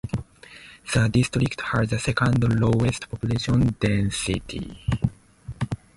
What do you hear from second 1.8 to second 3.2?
the second lowest